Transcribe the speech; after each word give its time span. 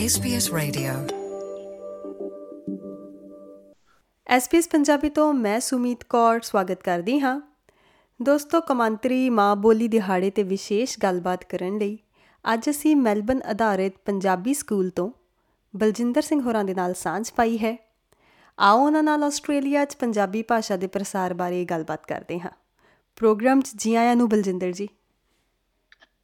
SBS 0.00 0.52
Radio. 0.52 0.92
SBS 4.36 4.62
Punjabi 4.72 5.08
ਤੋਂ 5.08 5.34
ਮੈਂ 5.34 5.60
ਸੁਮੀਤ 5.60 6.04
ਕੌਰ 6.04 6.40
ਸਵਾਗਤ 6.40 6.82
ਕਰਦੀ 6.82 7.20
ਹਾਂ। 7.20 7.40
ਦੋਸਤੋ 8.22 8.60
ਕਮਾਂਤਰੀ 8.60 9.30
ਮਾਂ 9.30 9.56
ਬੋਲੀ 9.56 9.88
ਦਿਹਾੜੇ 9.88 10.30
ਤੇ 10.30 10.42
ਵਿਸ਼ੇਸ਼ 10.42 10.98
ਗੱਲਬਾਤ 10.98 11.44
ਕਰਨ 11.44 11.78
ਲਈ 11.78 11.98
ਅੱਜ 12.54 12.70
ਅਸੀਂ 12.70 12.96
ਮੈਲਬਨ 12.96 13.42
ਆਧਾਰਿਤ 13.42 13.94
ਪੰਜਾਬੀ 14.04 14.54
ਸਕੂਲ 14.54 14.90
ਤੋਂ 14.90 15.10
ਬਲਜਿੰਦਰ 15.76 16.22
ਸਿੰਘ 16.22 16.40
ਹੋਰਾਂ 16.40 16.64
ਦੇ 16.64 16.74
ਨਾਲ 16.74 16.94
ਸਾਂਝ 16.94 17.30
ਪਾਈ 17.30 17.58
ਹੈ। 17.58 17.88
ਆਓ 18.60 18.78
ਉਹਨਾਂ 18.78 19.02
ਨਾਲ 19.02 19.22
ਆਸਟ੍ਰੇਲੀਆ 19.22 19.84
'ਚ 19.84 19.96
ਪੰਜਾਬੀ 19.96 20.42
ਭਾਸ਼ਾ 20.42 20.76
ਦੇ 20.76 20.86
ਪ੍ਰਸਾਰ 20.86 21.34
ਬਾਰੇ 21.34 21.64
ਗੱਲਬਾਤ 21.64 22.06
ਕਰਦੇ 22.06 22.40
ਹਾਂ। 22.40 22.50
ਪ੍ਰੋਗਰਾਮ 23.16 23.60
'ਚ 23.60 23.70
ਜੀ 23.76 23.94
ਆਇਆਂ 23.94 24.16
ਨੂੰ 24.16 24.28
ਬਲਜਿੰਦਰ 24.28 24.72
ਜੀ। 24.72 24.88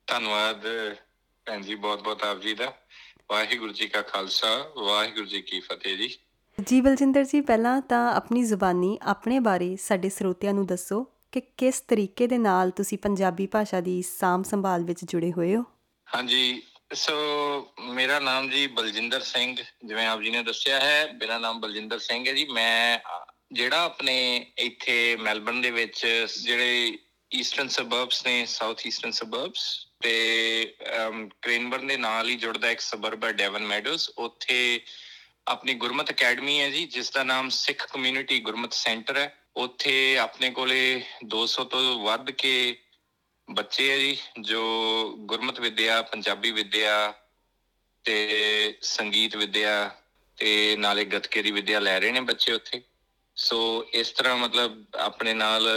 ਧੰਨਵਾਦ 0.06 0.62
ਭੈਣ 1.46 1.60
ਜੀ 1.60 1.74
ਬਹੁਤ 1.74 2.02
ਬਹੁਤ 2.02 2.22
ਆਪ 2.22 2.40
ਜੀ 2.40 2.54
ਦਾ। 2.54 2.72
ਵਾਹਿਗੁਰੂ 3.30 3.72
ਜੀ 3.72 3.86
ਕਾ 3.88 4.00
ਖਾਲਸਾ 4.02 4.48
ਵਾਹਿਗੁਰੂ 4.76 5.26
ਜੀ 5.26 5.40
ਕੀ 5.42 5.60
ਫਤਿਹ 5.60 5.96
ਜੀ। 5.96 6.08
ਜੀ 6.66 6.80
ਬਲਜਿੰਦਰ 6.80 7.24
ਜੀ 7.24 7.40
ਪਹਿਲਾਂ 7.40 7.80
ਤਾਂ 7.80 8.12
ਆਪਣੀ 8.14 8.42
ਜ਼ੁਬਾਨੀ 8.42 8.98
ਆਪਣੇ 9.02 9.38
ਬਾਰੇ 9.38 9.76
ਸਾਡੇ 9.76 10.08
ਸਰੋਤਿਆਂ 10.08 10.54
ਨੂੰ 10.54 10.66
ਦੱਸੋ 10.66 11.02
ਕਿ 11.32 11.40
ਕਿਸ 11.56 11.80
ਤਰੀਕੇ 11.80 12.26
ਦੇ 12.26 12.38
ਨਾਲ 12.38 12.70
ਤੁਸੀਂ 12.70 12.98
ਪੰਜਾਬੀ 12.98 13.46
ਭਾਸ਼ਾ 13.46 13.80
ਦੀ 13.80 14.02
ਸਾਂਭ 14.02 14.44
ਸੰਭਾਲ 14.44 14.84
ਵਿੱਚ 14.84 15.04
ਜੁੜੇ 15.04 15.32
ਹੋਏ 15.32 15.54
ਹੋ? 15.56 15.64
ਹਾਂਜੀ 16.06 16.62
ਸੋ 16.94 17.12
ਮੇਰਾ 17.94 18.18
ਨਾਮ 18.20 18.48
ਜੀ 18.50 18.66
ਬਲਜਿੰਦਰ 18.66 19.20
ਸਿੰਘ 19.20 19.56
ਜਿਵੇਂ 19.84 20.06
ਆਪ 20.06 20.20
ਜੀ 20.20 20.30
ਨੇ 20.30 20.42
ਦੱਸਿਆ 20.42 20.80
ਹੈ 20.80 21.12
ਮੇਰਾ 21.12 21.38
ਨਾਮ 21.38 21.60
ਬਲਜਿੰਦਰ 21.60 21.98
ਸਿੰਘ 21.98 22.26
ਹੈ 22.28 22.32
ਜੀ। 22.32 22.44
ਮੈਂ 22.44 22.98
ਜਿਹੜਾ 23.52 23.82
ਆਪਣੇ 23.84 24.46
ਇੱਥੇ 24.58 25.16
ਮੈਲਬਨ 25.16 25.60
ਦੇ 25.60 25.70
ਵਿੱਚ 25.70 26.06
ਜਿਹੜੇ 26.42 26.98
ਈਸਟਰਨ 27.34 27.68
ਸਬਰਬਸ 27.68 28.26
ਨੇ 28.26 28.46
ਸਾਊਥ 28.46 28.86
ਈਸਟਰਨ 28.86 29.10
ਸਬਰਬਸ 29.10 29.86
ਤੇ 30.00 30.74
ਕ੍ਰੇਨਬਰਨ 31.42 31.86
ਦੇ 31.86 31.96
ਨਾਲ 31.96 32.28
ਹੀ 32.28 32.36
ਜੁੜਦਾ 32.36 32.70
ਇੱਕ 32.70 32.80
ਸਬਰਬ 32.80 33.24
ਹੈ 33.24 33.32
ਡੈਵਨ 33.32 33.66
ਮੈਡੋਜ਼ 33.66 34.10
ਉੱਥੇ 34.18 34.80
ਆਪਣੀ 35.48 35.74
ਗੁਰਮਤ 35.74 36.10
ਅਕੈਡਮੀ 36.10 36.60
ਹੈ 36.60 36.70
ਜੀ, 36.70 36.86
ਜਿਸ 36.86 37.10
ਦਾ 37.10 37.22
ਨਾਮ 37.24 37.48
ਸਿੱਖ 37.48 37.86
ਕਮਿਊਨਿਟੀ 37.92 38.40
ਗੁਰਮਤ 38.40 38.72
ਸੈਂਟਰ 38.72 39.16
ਹੈ। 39.16 39.36
ਉੱਥੇ 39.56 40.18
ਆਪਣੇ 40.18 40.50
ਕੋਲੇ 40.50 41.02
200 41.26 41.64
ਤੋਂ 41.64 41.98
ਵੱਧ 42.00 42.30
ਕੇ 42.30 42.78
ਬੱਚੇ 43.50 43.90
ਹੈ 43.90 43.98
ਜੀ, 43.98 44.16
ਜੋ 44.40 45.14
ਗੁਰਮਤ 45.18 45.60
ਵਿਦਿਆ, 45.60 46.02
ਪੰਜਾਬੀ 46.02 46.50
ਵਿਦਿਆ 46.50 47.14
ਤੇ 48.04 48.78
ਸੰਗੀਤ 48.82 49.36
ਵਿਦਿਆ 49.36 49.96
ਤੇ 50.36 50.76
ਨਾਲੇ 50.78 51.04
ਗੱਤਕੇ 51.04 51.42
ਦੀ 51.42 51.50
ਵਿਦਿਆ 51.50 51.80
ਲੈ 51.80 51.98
ਰਹੇ 52.00 52.12
ਨੇ 52.12 52.20
ਬੱਚੇ 52.20 52.52
ਉੱਥੇ। 52.52 52.82
ਸੋ 53.36 53.86
ਇਸ 53.92 54.10
ਤਰ੍ਹਾਂ 54.10 54.36
ਮਤਲਬ 54.36 54.84
ਆਪਣੇ 54.96 55.34
ਨਾਲ 55.34 55.68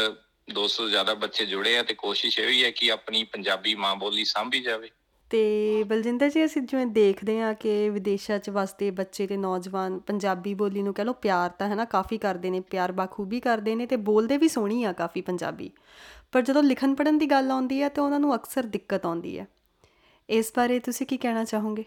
200 0.51 0.67
ਤੋਂ 0.77 0.89
ਜ਼ਿਆਦਾ 0.89 1.13
ਬੱਚੇ 1.13 1.45
ਜੁੜੇ 1.45 1.77
ਆ 1.77 1.83
ਤੇ 1.83 1.93
ਕੋਸ਼ਿਸ਼ 1.93 2.39
ਇਹ 2.39 2.47
ਵੀ 2.47 2.63
ਹੈ 2.63 2.71
ਕਿ 2.71 2.91
ਆਪਣੀ 2.91 3.23
ਪੰਜਾਬੀ 3.23 3.75
ਮਾਂ 3.75 3.95
ਬੋਲੀ 3.95 4.25
ਸਾਂਭੀ 4.25 4.59
ਜਾਵੇ। 4.59 4.89
ਤੇ 5.29 5.83
ਬਲਜਿੰਦਰ 5.83 6.29
ਜੀ 6.29 6.45
ਅਸੀਂ 6.45 6.61
ਜਿਵੇਂ 6.61 6.85
ਦੇਖਦੇ 6.85 7.41
ਹਾਂ 7.41 7.53
ਕਿ 7.53 7.89
ਵਿਦੇਸ਼ਾਂ 7.89 8.39
'ਚ 8.39 8.49
ਵਸਦੇ 8.49 8.91
ਬੱਚੇ 8.91 9.27
ਤੇ 9.27 9.37
ਨੌਜਵਾਨ 9.37 9.99
ਪੰਜਾਬੀ 9.99 10.53
ਬੋਲੀ 10.53 10.81
ਨੂੰ 10.81 10.93
ਕਹ 10.93 11.01
ਲਓ 11.01 11.13
ਪਿਆਰ 11.13 11.49
ਤਾਂ 11.49 11.69
ਹੈ 11.69 11.75
ਨਾ 11.75 11.85
ਕਾਫੀ 11.85 12.17
ਕਰਦੇ 12.17 12.49
ਨੇ 12.49 12.59
ਪਿਆਰ 12.59 12.91
ਬਾਖੂਬੀ 12.91 13.39
ਕਰਦੇ 13.39 13.75
ਨੇ 13.75 13.85
ਤੇ 13.85 13.95
ਬੋਲਦੇ 13.95 14.37
ਵੀ 14.37 14.47
ਸੋਹਣੀ 14.47 14.83
ਆ 14.83 14.93
ਕਾਫੀ 14.93 15.21
ਪੰਜਾਬੀ। 15.21 15.71
ਪਰ 16.31 16.41
ਜਦੋਂ 16.41 16.63
ਲਿਖਣ 16.63 16.95
ਪੜਨ 16.95 17.17
ਦੀ 17.17 17.25
ਗੱਲ 17.25 17.51
ਆਉਂਦੀ 17.51 17.81
ਹੈ 17.81 17.89
ਤੇ 17.89 18.01
ਉਹਨਾਂ 18.01 18.19
ਨੂੰ 18.19 18.35
ਅਕਸਰ 18.35 18.63
ਦਿੱਕਤ 18.63 19.05
ਆਉਂਦੀ 19.05 19.39
ਹੈ। 19.39 19.47
ਇਸ 20.29 20.51
ਬਾਰੇ 20.55 20.79
ਤੁਸੀਂ 20.79 21.07
ਕੀ 21.07 21.17
ਕਹਿਣਾ 21.17 21.43
ਚਾਹੋਗੇ? 21.43 21.83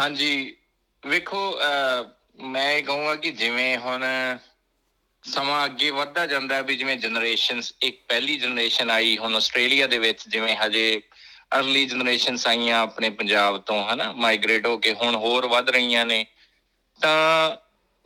ਹਾਂਜੀ 0.00 0.56
ਵੇਖੋ 1.06 1.54
ਮੈਂ 2.40 2.72
ਇਹ 2.72 2.84
ਕਹੂੰਗਾ 2.84 3.14
ਕਿ 3.16 3.30
ਜਿਵੇਂ 3.30 3.78
ਹੁਣ 3.78 4.04
ਸਮਾਂ 5.24 5.64
ਅੱਗੇ 5.64 5.90
ਵੱਧਦਾ 5.90 6.26
ਜਾਂਦਾ 6.26 6.54
ਹੈ 6.54 6.62
ਵੀ 6.62 6.76
ਜਿਵੇਂ 6.76 6.96
ਜਨਰੇਸ਼ਨਸ 6.96 7.74
ਇੱਕ 7.82 8.00
ਪਹਿਲੀ 8.08 8.36
ਜਨਰੇਸ਼ਨ 8.36 8.90
ਆਈ 8.90 9.18
ਹੁਣ 9.18 9.36
ਆਸਟ੍ਰੇਲੀਆ 9.36 9.86
ਦੇ 9.86 9.98
ਵਿੱਚ 9.98 10.28
ਜਿਵੇਂ 10.28 10.56
ਹਜੇ 10.56 11.02
ਅਰਲੀ 11.58 11.84
ਜਨਰੇਸ਼ਨਸ 11.86 12.46
ਆਈਆਂ 12.46 12.80
ਆਪਣੇ 12.80 13.10
ਪੰਜਾਬ 13.10 13.58
ਤੋਂ 13.58 13.84
ਹਨਾ 13.84 14.12
ਮਾਈਗ੍ਰੇਟ 14.12 14.66
ਹੋ 14.66 14.78
ਕੇ 14.78 14.92
ਹੁਣ 14.92 15.14
ਹੋਰ 15.14 15.46
ਵੱਧ 15.46 15.70
ਰਹੀਆਂ 15.70 16.06
ਨੇ 16.06 16.26
ਤਾਂ 17.00 17.56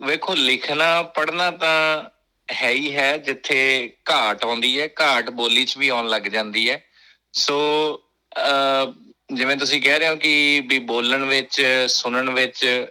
ਵੇਖੋ 0.06 0.34
ਲਿਖਣਾ 0.34 1.02
ਪੜ੍ਹਨਾ 1.02 1.50
ਤਾਂ 1.50 2.04
ਹੈ 2.52 2.70
ਹੀ 2.70 2.96
ਹੈ 2.96 3.16
ਜਿੱਥੇ 3.16 3.92
ਘਾਟ 4.10 4.44
ਆਉਂਦੀ 4.44 4.80
ਹੈ 4.80 4.88
ਘਾਟ 5.00 5.30
ਬੋਲੀ 5.30 5.64
'ਚ 5.64 5.78
ਵੀ 5.78 5.88
ਆਉਣ 5.88 6.08
ਲੱਗ 6.08 6.22
ਜਾਂਦੀ 6.22 6.70
ਹੈ। 6.70 6.84
ਸੋ 7.32 7.58
ਅਹ, 8.36 8.92
ਜਿਵੇਂ 9.34 9.56
ਤੁਸੀਂ 9.56 9.82
ਕਹਿ 9.82 9.98
ਰਹੇ 9.98 10.08
ਹੋ 10.08 10.16
ਕਿ 10.16 10.62
ਵੀ 10.66 10.78
ਬੋਲਣ 10.78 11.24
ਵਿੱਚ 11.24 11.84
ਸੁਣਨ 11.88 12.30
ਵਿੱਚ 12.30 12.86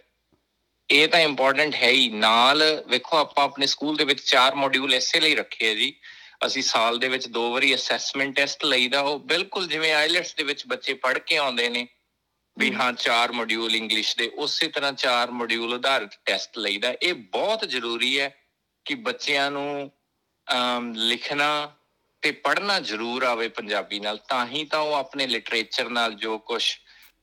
ਇਹ 0.90 1.08
ਤਾਂ 1.08 1.20
ਇੰਪੋਰਟੈਂਟ 1.20 1.76
ਹੈ 1.76 1.90
ਹੀ। 1.90 2.10
ਨਾਲ 2.10 2.64
ਵੇਖੋ 2.88 3.18
ਆਪਾਂ 3.18 3.44
ਆਪਣੇ 3.44 3.68
ਸਕੂਲ 3.68 3.96
ਦੇ 3.96 4.04
ਵਿੱਚ 4.04 4.22
ਚਾਰ 4.22 4.56
ਮੋਡਿਊਲ 4.56 4.94
ਇਸੇ 4.94 5.20
ਲਈ 5.20 5.36
ਰੱਖੇ 5.36 5.70
ਆ 5.72 5.74
ਜੀ। 5.74 5.94
ਅਸੀਂ 6.46 6.62
ਸਾਲ 6.64 6.98
ਦੇ 7.00 7.08
ਵਿੱਚ 7.08 7.28
ਦੋ 7.28 7.52
ਵਾਰੀ 7.52 7.74
ਅਸੈਸਮੈਂਟ 7.76 8.36
ਟੈਸਟ 8.36 8.66
ਲਈਦਾ। 8.66 9.02
ਉਹ 9.02 9.20
ਬਿਲਕੁਲ 9.20 9.68
ਜਿਵੇਂ 9.68 9.94
ਆਈਲੈਟਸ 9.94 10.34
ਦੇ 10.36 10.44
ਵਿੱਚ 10.44 10.66
ਬੱਚੇ 10.68 10.94
ਪੜ੍ਹ 10.94 11.20
ਕੇ 11.20 11.38
ਆਉਂਦੇ 11.38 11.70
ਨੇ 11.70 11.88
ਵੀ 12.58 12.74
ਹਾਂ 12.74 12.92
ਚਾਰ 12.94 13.32
ਮੋਡਿਊਲ 13.32 13.76
ਇੰਗਲਿਸ਼ 13.76 14.16
ਦੇ। 14.18 14.28
ਉਸੇ 14.36 14.68
ਤਰ੍ਹਾਂ 14.68 14.92
ਚਾਰ 14.94 15.32
ਮੋਡਿਊਲ 15.32 15.74
ਆਧਾਰਿਤ 15.74 16.10
ਟੈਸਟ 16.26 16.58
ਲਈਦਾ। 16.58 16.94
ਇਹ 17.02 17.14
ਬਹੁਤ 17.14 17.66
ਜ਼ਰੂਰੀ 17.70 18.20
ਹੈ 18.20 18.34
ਕਿ 18.86 18.96
ਬੱਚਿਆਂ 18.96 19.50
ਨੂੰ 19.52 19.92
ਲਿਖਣਾ 20.96 21.50
ਤੇ 22.24 22.32
ਪੜ੍ਹਨਾ 22.32 22.80
ਜ਼ਰੂਰ 22.80 23.24
ਆਵੇ 23.24 23.48
ਪੰਜਾਬੀ 23.48 24.00
ਨਾਲ। 24.00 24.18
ਤਾਂ 24.18 24.46
ਹੀ 24.48 24.64
ਤਾਂ 24.66 24.80
ਉਹ 24.80 24.94
ਆਪਣੇ 24.94 25.28
ਲਿਟਰੇਚਰ 25.28 25.90
ਨਾਲ 25.90 26.14
ਜੋ 26.14 26.38
ਕੁਝ 26.38 26.64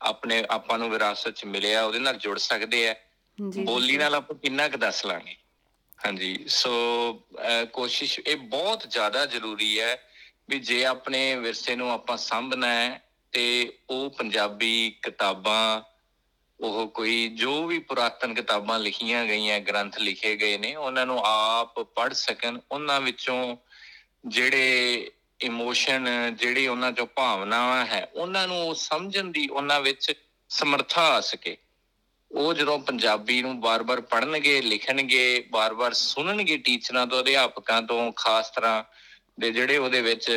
ਆਪਣੇ 0.02 0.44
ਆਪਾਂ 0.50 0.78
ਨੂੰ 0.78 0.90
ਵਿਰਾਸਤ 0.90 1.30
ਚ 1.30 1.44
ਮਿਲਿਆ 1.44 1.84
ਉਹਦੇ 1.84 1.98
ਨਾਲ 1.98 2.16
ਜੁੜ 2.16 2.38
ਸਕਦੇ 2.38 2.88
ਆ। 2.88 2.94
ਜੀ 3.50 3.64
ਬੋਲੀ 3.64 3.96
ਨਾਲ 3.96 4.14
ਆਪਾਂ 4.14 4.36
ਕਿੰਨਾ 4.36 4.68
ਕੁ 4.68 4.76
ਦੱਸ 4.78 5.06
ਲਾਂਗੇ? 5.06 5.36
ਹਾਂਜੀ 6.06 6.44
ਸੋ 6.48 6.72
ਕੋਸ਼ਿਸ਼ 7.72 8.20
ਇਹ 8.26 8.36
ਬਹੁਤ 8.36 8.90
ਜ਼ਿਆਦਾ 8.90 9.26
ਜ਼ਰੂਰੀ 9.26 9.80
ਹੈ 9.80 10.08
ਵੀ 10.48 10.58
ਜੇ 10.58 10.84
ਆਪਣੇ 10.84 11.36
ਵਿਰਸੇ 11.36 11.76
ਨੂੰ 11.76 11.92
ਆਪਾਂ 11.92 12.16
ਸਾਂਭਣਾ 12.16 12.66
ਹੈ 12.66 13.02
ਤੇ 13.32 13.72
ਉਹ 13.90 14.10
ਪੰਜਾਬੀ 14.10 14.94
ਕਿਤਾਬਾਂ 15.02 15.82
ਉਹ 16.60 16.88
ਕੋਈ 16.88 17.28
ਜੋ 17.28 17.66
ਵੀ 17.66 17.78
ਪੁਰਾਤਨ 17.78 18.34
ਕਿਤਾਬਾਂ 18.34 18.78
ਲਿਖੀਆਂ 18.78 19.24
ਗਈਆਂ 19.24 19.60
ਗ੍ਰੰਥ 19.60 19.98
ਲਿਖੇ 19.98 20.36
ਗਏ 20.36 20.58
ਨੇ 20.58 20.74
ਉਹਨਾਂ 20.74 21.06
ਨੂੰ 21.06 21.20
ਆਪ 21.24 21.80
ਪੜ੍ਹ 21.80 22.14
ਸਕਣ 22.14 22.58
ਉਹਨਾਂ 22.72 23.00
ਵਿੱਚੋਂ 23.00 23.56
ਜਿਹੜੇ 24.26 25.10
ਇਮੋਸ਼ਨ 25.40 26.08
ਜਿਹੜੀ 26.34 26.66
ਉਹਨਾਂ 26.66 26.92
ਚੋਂ 26.92 27.06
ਭਾਵਨਾਵਾਂ 27.06 27.86
ਹੈ 27.86 28.10
ਉਹਨਾਂ 28.14 28.48
ਨੂੰ 28.48 28.74
ਸਮਝਣ 28.74 29.24
ਦੀ 29.24 29.48
ਉਹਨਾਂ 29.48 29.80
ਵਿੱਚ 29.80 30.12
ਸਮਰੱਥਾ 30.48 31.02
ਆ 31.02 31.20
ਸਕੇ। 31.20 31.56
ਉਹ 32.32 32.52
ਜਦੋਂ 32.54 32.78
ਪੰਜਾਬੀ 32.78 33.40
ਨੂੰ 33.42 33.60
ਬਾਰ-ਬਾਰ 33.60 34.00
ਪੜ੍ਹਨਗੇ, 34.00 34.60
ਲਿਖਣਗੇ, 34.62 35.44
ਬਾਰ-ਬਾਰ 35.50 35.92
ਸੁਣਨਗੇ 35.92 36.56
ਟੀਚਰਾਂ 36.58 37.06
ਤੋਂ, 37.06 37.20
ਅਧਿਆਪਕਾਂ 37.20 37.80
ਤੋਂ, 37.82 38.12
ਖਾਸ 38.16 38.50
ਤਰ੍ਹਾਂ 38.50 38.82
ਦੇ 39.40 39.50
ਜਿਹੜੇ 39.50 39.76
ਉਹਦੇ 39.76 40.00
ਵਿੱਚ 40.00 40.30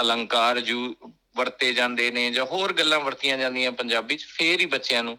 ਅਲੰਕਾਰ 0.00 0.60
ਜੂ 0.60 0.94
ਵਰਤੇ 1.36 1.72
ਜਾਂਦੇ 1.72 2.10
ਨੇ 2.10 2.30
ਜਾਂ 2.30 2.44
ਹੋਰ 2.46 2.72
ਗੱਲਾਂ 2.72 3.00
ਵਰਤੀਆਂ 3.00 3.38
ਜਾਂਦੀਆਂ 3.38 3.72
ਪੰਜਾਬੀ 3.72 4.16
'ਚ, 4.16 4.24
ਫੇਰ 4.26 4.60
ਹੀ 4.60 4.66
ਬੱਚਿਆਂ 4.66 5.02
ਨੂੰ 5.04 5.18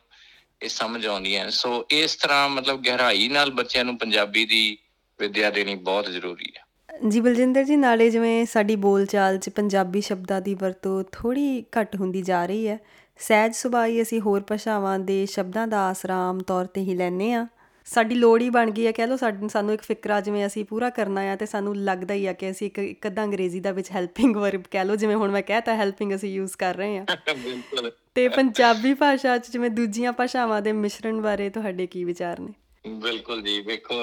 ਇਹ 0.61 0.69
ਸਮਝ 0.69 1.05
ਆਉਂਦੀਆਂ 1.07 1.49
ਸੋ 1.51 1.85
ਇਸ 1.91 2.15
ਤਰ੍ਹਾਂ 2.15 2.47
ਮਤਲਬ 2.49 2.81
ਗਹਿਰਾਈ 2.81 3.27
ਨਾਲ 3.27 3.51
ਬੱਚਿਆਂ 3.51 3.85
ਨੂੰ 3.85 3.97
ਪੰਜਾਬੀ 3.97 4.45
ਦੀ 4.45 4.77
ਵਿਦਿਆ 5.19 5.49
ਦੇਣੀ 5.49 5.75
ਬਹੁਤ 5.75 6.09
ਜ਼ਰੂਰੀ 6.09 6.51
ਹੈ 6.55 6.63
ਜੀ, 7.07 7.19
ਬਲਜਿੰਦਰ 7.19 7.63
ਜੀ, 7.63 7.75
ਨਾਲੇ 7.75 8.09
ਜਿਵੇਂ 8.09 8.45
ਸਾਡੀ 8.45 8.75
ਬੋਲਚਾਲ 8.75 9.37
'ਚ 9.37 9.49
ਪੰਜਾਬੀ 9.49 10.01
ਸ਼ਬਦਾਂ 10.01 10.39
ਦੀ 10.41 10.55
ਵਰਤੋਂ 10.55 11.03
ਥੋੜੀ 11.11 11.63
ਘੱਟ 11.79 11.95
ਹੁੰਦੀ 11.95 12.21
ਜਾ 12.21 12.45
ਰਹੀ 12.45 12.67
ਹੈ 12.67 12.77
ਸਹਿਜ 13.19 13.53
ਸੁਭਾਈ 13.55 14.01
ਅਸੀਂ 14.01 14.19
ਹੋਰ 14.21 14.41
ਭਾਸ਼ਾਵਾਂ 14.41 14.97
ਦੇ 15.01 15.25
ਸ਼ਬਦਾਂ 15.25 15.67
ਦਾ 15.67 15.87
ਆਸਰਾ 15.89 16.15
ਆਮ 16.27 16.39
ਤੌਰ 16.43 16.65
ਤੇ 16.65 16.81
ਹੀ 16.81 16.95
ਲੈਂਦੇ 16.95 17.31
ਆ 17.33 17.45
ਸਾਡੀ 17.87 18.15
ਲੋੜ 18.15 18.41
ਹੀ 18.41 18.49
ਬਣ 18.49 18.71
ਗਈ 18.71 18.85
ਹੈ 18.87 18.91
ਕਹਿ 18.91 19.17
ਸਾਡ- 19.17 19.47
ਸਾਨੂੰ 19.49 19.73
ਇੱਕ 19.73 19.81
ਫਿਕਰਾ 19.81 20.19
ਜਿਵੇਂ 20.21 20.45
ਅਸੀਂ 20.45 20.63
ਪੂਰਾ 20.65 20.89
ਕਰਨਾ 20.89 21.21
ਆ 21.31 21.35
ਤੇ 21.35 21.45
ਸਾਨੂੰ 21.45 21.75
ਲੱਗਦਾ 21.77 22.13
ਹੀ 22.13 22.25
ਆ 22.25 22.33
ਕਿ 22.33 22.49
ਅਸੀਂ 22.51 22.67
ਇੱਕ 22.67 22.77
ਇੱਕ 22.79 23.07
ਅੱਧਾ 23.07 23.23
ਅੰਗਰੇਜ਼ੀ 23.23 23.59
ਦਾ 23.59 23.71
ਵਿੱਚ 23.71 23.91
ਹੈਲਪਿੰਗ 23.91 24.35
ਵਰਬ 24.35 24.63
ਕਹਿ 24.71 24.85
ਲਓ 24.85 24.95
ਜਿਵੇਂ 24.95 25.15
ਹੁਣ 25.15 25.31
ਮੈਂ 25.31 25.41
ਕਹਿਤਾ 25.41 25.75
ਹੈਲਪਿੰਗ 25.75 26.13
ਅਸੀਂ 26.15 26.33
ਯੂਜ਼ 26.33 26.55
ਕਰ 26.57 26.75
ਰਹੇ 26.75 26.97
ਆ 26.97 27.05
ਤੇ 28.15 28.27
ਪੰਜਾਬੀ 28.29 28.93
ਭਾਸ਼ਾ 28.95 29.37
'ਚ 29.37 29.51
ਜਿਵੇਂ 29.51 29.69
ਦੂਜੀਆਂ 29.71 30.13
ਭਾਸ਼ਾਵਾਂ 30.13 30.61
ਦੇ 30.61 30.71
ਮਿਸ਼ਰਣ 30.75 31.21
ਬਾਰੇ 31.21 31.49
ਤੁਹਾਡੇ 31.49 31.87
ਕੀ 31.87 32.03
ਵਿਚਾਰ 32.03 32.39
ਨੇ? 32.39 32.53
ਬਿਲਕੁਲ 32.85 33.41
ਜੀ 33.41 33.59
ਵੇਖੋ 33.61 33.95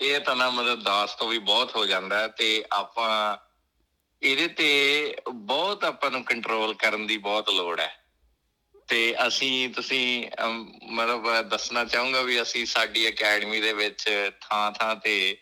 ਇਹ 0.00 0.20
ਤਾਂ 0.20 0.34
ਨਾ 0.36 0.48
ਮਤਲਬ 0.50 0.82
ਦਾਸ 0.82 1.14
ਤੋਂ 1.14 1.28
ਵੀ 1.28 1.38
ਬਹੁਤ 1.40 1.74
ਹੋ 1.76 1.84
ਜਾਂਦਾ 1.86 2.18
ਹੈ 2.18 2.28
ਤੇ 2.38 2.62
ਆਪਾਂ 2.72 3.36
ਇਹਦੇ 4.24 4.48
ਤੇ 4.48 5.16
ਬਹੁਤ 5.28 5.84
ਆਪਾਂ 5.84 6.10
ਨੂੰ 6.10 6.24
ਕੰਟਰੋਲ 6.24 6.74
ਕਰਨ 6.74 7.06
ਦੀ 7.06 7.16
ਬਹੁਤ 7.16 7.50
ਲੋੜ 7.50 7.80
ਹੈ। 7.80 7.92
ਤੇ 8.88 9.14
ਅਸੀਂ 9.26 9.68
ਤੁਸੀਂ 9.68 10.30
ਮਤਲਬ 10.90 11.42
ਦੱਸਣਾ 11.42 11.84
ਚਾਹੂੰਗਾ 11.84 12.22
ਵੀ 12.22 12.42
ਅਸੀਂ 12.42 12.66
ਸਾਡੀ 12.66 13.08
ਅਕੈਡਮੀ 13.08 13.60
ਦੇ 13.60 13.72
ਵਿੱਚ 13.72 14.30
ਥਾਂ 14.40 14.72
ਥਾਂ 14.72 14.96
ਤੇ 14.96 15.36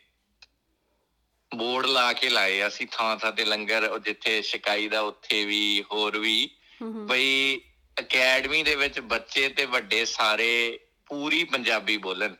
ਬੋਰਡ 1.55 1.87
ਲਾ 1.87 2.12
ਕੇ 2.12 2.29
ਲਾਏ। 2.29 2.67
ਅਸੀਂ 2.67 2.87
ਥਾਂ 2.93 3.17
ਥਾਂ 3.17 3.32
ਤੇ 3.32 3.44
ਲੰਗਰ 3.44 3.84
ਉਹ 3.84 3.99
ਜਿੱਥੇ 3.99 4.43
ਸ਼ਿਕਾਈ 4.43 4.88
ਦਾ 4.88 5.00
ਉੱਥੇ 5.00 5.44
ਵੀ 5.44 5.84
ਹੋਰ 5.93 6.19
ਵੀ। 6.19 6.50
ਬਈ 6.82 7.61
ਅਕੈਡਮੀ 7.96 8.62
ਦੇ 8.62 8.75
ਵਿੱਚ 8.75 9.00
ਬੱਚੇ 9.00 9.49
ਤੇ 9.49 9.64
ਵੱਡੇ 9.64 10.05
ਸਾਰੇ 10.05 10.79
ਪੂਰੀ 11.06 11.44
ਪੰਜਾਬੀ 11.44 11.96
ਬੋਲਣ। 11.96 12.34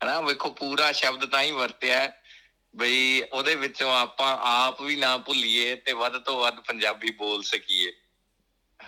ਹਨਾ 0.00 0.20
ਵੇਖੋ 0.20 0.50
ਪੂਰਾ 0.50 0.92
ਸ਼ਬਦ 0.92 1.24
ਤਾਂ 1.26 1.42
ਹੀ 1.42 1.50
ਵਰਤਿਆ 1.52 1.98
ਹੈ, 2.00 2.23
ਬਈ 2.76 3.22
ਉਹਦੇ 3.32 3.54
ਵਿੱਚੋਂ 3.54 3.98
ਆਪਾਂ 3.98 4.38
ਆਪ 4.40 4.82
ਵੀ 4.82 4.96
ਨਾ 4.96 5.18
ਭੁੱਲੀਏ 5.18 5.74
ਤੇ 5.74 5.92
ਵੱਧ 5.92 6.18
ਤੋਂ 6.18 6.40
ਵੱਧ 6.40 6.60
ਪੰਜਾਬੀ 6.60 7.10
ਬੋਲ 7.10 7.42
ਸਕੀਏ। 7.42 7.92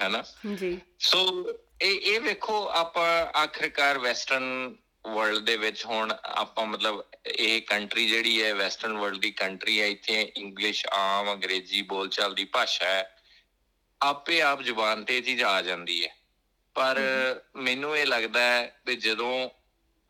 ਹੈਨਾ? 0.00 0.24
ਜੀ। 0.54 0.80
ਸੋ 0.98 1.46
ਇਹ 1.82 2.00
ਇਹ 2.00 2.20
ਵੇਖੋ 2.20 2.68
ਆਪਾਂ 2.68 3.26
ਆਖਰਕਾਰ 3.38 3.98
ਵੈਸਟਰਨ 3.98 4.76
ਵਰਲਡ 5.14 5.44
ਦੇ 5.44 5.56
ਵਿੱਚ 5.56 5.84
ਹੁਣ 5.84 6.14
ਆਪਾਂ 6.24 6.66
ਮਤਲਬ 6.66 7.04
ਇਹ 7.26 7.62
ਕੰਟਰੀ 7.62 8.08
ਜਿਹੜੀ 8.08 8.42
ਹੈ 8.42 8.54
ਵੈਸਟਰਨ 8.54 8.98
ਵਰਲਡ 8.98 9.16
ਦੀ 9.16 9.30
ਕੰਟਰੀ 9.30 9.80
ਹੈ 9.80 9.86
ਇੱਥੇ 9.86 10.32
ਇੰਗਲਿਸ਼ 10.36 10.86
ਆਮ 10.86 11.32
ਅੰਗਰੇਜ਼ੀ 11.32 11.82
ਬੋਲਚਾਲ 11.82 12.34
ਦੀ 12.34 12.44
ਭਾਸ਼ਾ 12.44 12.86
ਹੈ। 12.86 13.22
ਆਪੇ 14.02 14.42
ਆਪ 14.42 14.62
ਜ਼ੁਬਾਨ 14.62 15.04
ਤੇ 15.04 15.20
ਚੀਜ਼ 15.20 15.42
ਆ 15.42 15.62
ਜਾਂਦੀ 15.62 16.04
ਹੈ। 16.04 16.16
ਪਰ 16.74 17.00
ਮੈਨੂੰ 17.56 17.98
ਇਹ 17.98 18.06
ਲੱਗਦਾ 18.06 18.40
ਹੈ 18.40 18.80
ਵੀ 18.86 18.96
ਜਦੋਂ 18.96 19.50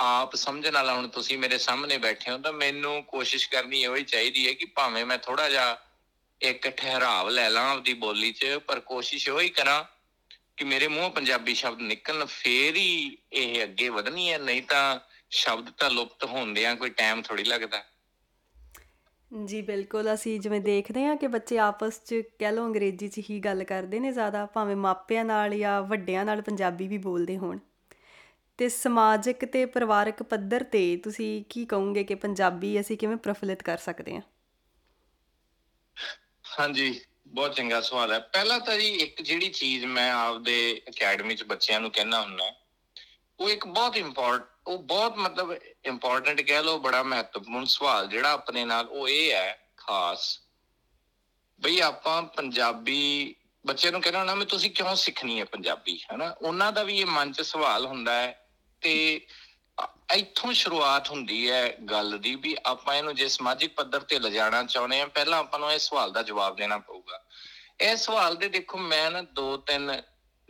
ਆਪ 0.01 0.35
ਸਮਝਣ 0.37 0.75
ਵਾਲਾ 0.75 0.95
ਹੁਣ 0.95 1.09
ਤੁਸੀਂ 1.09 1.39
ਮੇਰੇ 1.39 1.59
ਸਾਹਮਣੇ 1.59 1.99
ਬੈਠੇ 1.99 2.31
ਹੋ 2.31 2.39
ਤਾਂ 2.39 2.53
ਮੈਨੂੰ 2.53 3.03
ਕੋਸ਼ਿਸ਼ 3.05 3.49
ਕਰਨੀ 3.51 3.83
ਇਹੋ 3.83 3.95
ਹੀ 3.97 4.05
ਚਾਹੀਦੀ 4.05 4.47
ਹੈ 4.47 4.53
ਕਿ 4.53 4.65
ਭਾਵੇਂ 4.65 5.05
ਮੈਂ 5.07 5.19
ਥੋੜਾ 5.19 5.49
ਜਿਹਾ 5.49 5.77
ਇੱਕ 6.41 6.69
ਠਹਿਰਾਵ 6.69 7.29
ਲੈ 7.29 7.49
ਲਾਂ 7.51 7.71
ਆਪਦੀ 7.71 7.93
ਬੋਲੀ 7.95 8.33
'ਚ, 8.33 8.47
ਪਰ 8.67 8.81
ਕੋਸ਼ਿਸ਼ 8.81 9.29
ਇਹੋ 9.29 9.41
ਹੀ 9.41 9.49
ਕਰਾਂ 9.49 9.85
ਕਿ 10.57 10.65
ਮੇਰੇ 10.65 10.89
ਮੂੰਹੋਂ 10.89 11.11
ਪੰਜਾਬੀ 11.11 11.55
ਸ਼ਬਦ 11.55 11.81
ਨਿਕਲਣ, 11.81 12.25
ਫੇਰ 12.25 12.77
ਹੀ 12.77 13.17
ਇਹ 13.33 13.63
ਅੱਗੇ 13.63 13.89
ਵਧਣੀ 13.89 14.31
ਹੈ, 14.33 14.39
ਨਹੀਂ 14.39 14.63
ਤਾਂ 14.63 15.01
ਸ਼ਬਦ 15.31 15.71
ਤਾਂ 15.71 15.91
ਲੁਪਤ 15.91 16.25
ਹੁੰਦੇ 16.25 16.67
ਆ 16.67 16.75
ਕੋਈ 16.75 16.91
ਟਾਈਮ 16.91 17.23
ਥੋੜੀ 17.23 17.45
ਲੱਗਦਾ। 17.45 17.83
ਜੀ 19.31 19.63
ਬਿਲਕੁਲ, 19.63 20.13
ਅਸੀਂ 20.15 20.39
ਜਿਵੇਂ 20.41 20.61
ਦੇਖਦੇ 20.61 21.05
ਹਾਂ 21.05 21.17
ਕਿ 21.17 21.27
ਬੱਚੇ 21.27 21.59
ਆਪਸ 21.59 22.01
'ਚ 22.05 22.23
ਕਹਿ 22.39 22.53
ਲਓ 22.53 22.67
ਅੰਗਰੇਜ਼ੀ 22.67 23.09
'ਚ 23.09 23.23
ਹੀ 23.31 23.39
ਗੱਲ 23.41 23.65
ਕਰਦੇ 23.65 24.01
ਨੇ 24.01 24.13
ਜ਼ਿਆਦਾ, 24.13 24.45
ਭਾਵੇਂ 24.47 24.77
ਮਾਪਿਆਂ 24.77 25.25
ਨਾਲ 25.25 25.57
ਜਾਂ 25.59 25.81
ਵੱਡਿਆਂ 25.83 26.25
ਨਾਲ 26.25 26.43
ਪੰਜਾਬੀ 26.43 26.89
ਵੀ 26.89 26.99
ਬੋਲਦੇ 26.99 27.37
ਹੋਣ। 27.39 27.59
ਤੇ 28.59 28.69
ਸਮਾਜਿਕ 28.69 29.45
ਤੇ 29.45 29.65
ਪਰਿਵਾਰਕ 29.67 30.23
ਪੱਧਰ 30.23 30.63
ਤੇ 30.63 30.97
ਤੁਸੀਂ 30.97 31.45
ਕੀ 31.51 31.65
ਕਹੋਗੇ 31.67 32.05
ਕਿ 32.05 32.15
ਪੰਜਾਬੀ 32.15 32.81
ਅਸੀਂ 32.81 32.97
ਕਿਵੇਂ 32.99 33.17
ਪ੍ਰਫੁੱਲਿਤ 33.17 33.63
ਕਰ 33.63 33.79
ਸਕਦੇ 33.79 34.15
ਹਾਂ? 34.15 34.23
ਹਾਂਜੀ, 36.59 37.01
ਬਹੁਤ 37.27 37.55
ਚੰਗਾ 37.55 37.81
ਸਵਾਲ 37.81 38.13
ਹੈ। 38.13 38.19
ਪਹਿਲਾਂ 38.19 38.59
ਤਾਂ 38.61 38.77
ਜੀ 38.79 38.87
ਇੱਕ 38.87 39.23
ਜਿਹੜੀ 39.23 39.49
ਚੀਜ਼ 39.49 39.85
ਮੈਂ 39.85 40.13
ਆਪਦੇ 40.13 40.83
ਅਕੈਡਮੀ 40.89 41.35
'ਚ 41.35 41.43
ਬੱਚਿਆਂ 41.43 41.81
ਨੂੰ 41.81 41.91
ਕਹਿਣਾ 41.91 42.21
ਹੁੰਦਾ, 42.21 42.53
ਉਹ 43.39 43.51
ਇੱਕ 43.51 43.67
ਬਹੁਤ 43.67 43.97
ਇੰਪੋਰਟ 43.97 44.49
ਉਹ 44.67 44.79
ਬਹੁਤ 44.79 45.17
ਮਤਲਬ 45.17 45.53
ਇੰਪੋਰਟੈਂਟ 45.85 46.41
ਕਹਿ 46.41 46.63
ਲਓ, 46.63 46.79
ਬੜਾ 46.79 47.03
ਮਹੱਤਵਪੂਰਨ 47.03 47.65
ਸਵਾਲ 47.65 48.09
ਜਿਹੜਾ 48.09 48.33
ਆਪਣੇ 48.33 48.65
ਨਾਲ 48.65 48.89
ਉਹ 48.89 49.09
ਇਹ 49.09 49.33
ਹੈ 49.33 49.73
ਖਾਸ 49.77 50.39
ਬਈ 51.61 51.79
ਆਪਾਂ 51.81 52.23
ਪੰਜਾਬੀ, 52.23 53.35
ਬੱਚਿਆਂ 53.65 53.93
ਨੂੰ 53.93 54.01
ਕਹਿਣਾ 54.01 54.19
ਹੁੰਦਾ 54.19 54.35
ਮੈਂ 54.35 54.47
ਤੁਸੀਂ 54.47 54.71
ਕਿਉਂ 54.71 54.95
ਸਿੱਖਣੀ 54.97 55.39
ਹੈ 55.41 55.45
ਪੰਜਾਬੀ, 55.45 55.99
ਹੈਨਾ? 56.13 56.31
ਉਹਨਾਂ 56.43 56.73
ਦਾ 56.73 56.83
ਵੀ 56.83 56.99
ਇਹ 56.99 57.07
ਮਨ 57.07 57.33
'ਚ 57.33 57.41
ਸਵਾਲ 57.43 57.87
ਹੁੰਦਾ 57.87 58.15
ਹੈ 58.15 58.46
ਤੇ 58.81 59.27
ਅ- 59.85 60.15
ਇੱਥੋਂ 60.15 60.53
ਸ਼ੁਰੂਆਤ 60.53 61.11
ਹੁੰਦੀ 61.11 61.51
ਹੈ 61.51 61.77
ਗੱਲ 61.91 62.19
ਦੀ 62.19 62.35
ਵੀ 62.35 62.57
ਆਪਾਂ 62.67 62.95
ਇਹਨੂੰ 62.95 63.15
ਜੇ 63.15 63.29
ਸਮਾਜਿਕ 63.29 63.75
ਪੱਧਰ 63.75 64.01
ਤੇ 64.01 64.19
ਲਿਜਾਣਾ 64.19 64.63
ਚਾਹੁੰਦੇ 64.63 65.01
ਆ 65.01 65.07
ਪਹਿਲਾਂ 65.07 65.39
ਆਪਾਂ 65.39 65.59
ਨੂੰ 65.59 65.73
ਇਹ 65.73 65.79
ਸਵਾਲ 65.79 66.13
ਦਾ 66.13 66.23
ਜਵਾਬ 66.23 66.57
ਦੇਣਾ 66.57 66.79
ਪਊਗਾ। 66.79 67.25
ਇਹ 67.81 67.97
ਸਵਾਲ 67.97 68.37
ਦੇ 68.37 68.49
ਦੇਖੋ, 68.49 68.79
ਮੈਂ 68.79 69.11
ਨਾ 69.11 69.23
ਦੋ 69.23 69.57
ਤਿੰਨ 69.57 70.03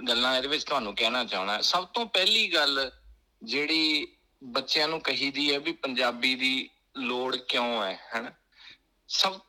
ਗੱਲਾਂ 0.08 0.36
ਇਹਦੇ 0.36 0.48
ਵਿੱਚ 0.48 0.64
ਤੁਹਾਨੂੰ 0.64 0.94
ਕਹਿਣਾ 0.94 1.24
ਚਾਹਣਾ 1.24 1.60
ਸਭ 1.60 1.86
ਤੋਂ 1.86 2.06
ਪਹਿਲੀ 2.06 2.54
ਗੱਲ 2.54 2.90
ਜਿਹੜੀ 3.42 4.12
ਬੱਚਿਆਂ 4.44 4.88
ਨੂੰ 4.88 5.00
ਕਹੀਦੀ 5.00 5.54
ਹੈ 5.54 5.58
ਵੀ 5.58 5.72
ਪੰਜਾਬੀ 5.72 6.34
ਦੀ 6.34 6.70
ਲੋੜ 6.96 7.36
ਕਿਉਂ 7.36 7.84
ਹੈ, 7.84 7.98
ਹਨਾ? 8.16 8.30
ਸਭ, 9.08 9.40